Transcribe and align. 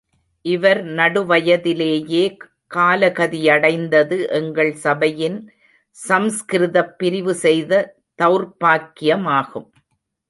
இவர் 0.45 0.79
நடுவயதிலேயே 0.85 2.23
காலகதியடைந்தது 2.75 4.17
எங்கள் 4.29 4.73
சபையின் 4.75 5.37
சம்ஸ்கிருதப் 6.09 6.97
பிரிவு 6.97 7.35
செய்த 7.35 7.95
தௌர்ப்பாக்கியமாகும். 8.23 9.69